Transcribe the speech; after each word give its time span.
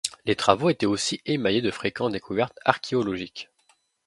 Les 0.25 0.35
travaux 0.35 0.71
étaient 0.71 0.87
aussi 0.87 1.21
émaillés 1.27 1.61
de 1.61 1.69
fréquentes 1.69 2.11
découvertes 2.13 2.57
archéologiques. 2.65 3.51